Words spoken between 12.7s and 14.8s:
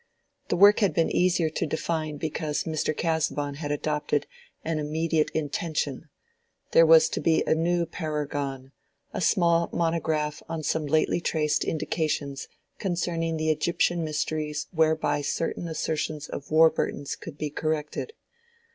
concerning the Egyptian mysteries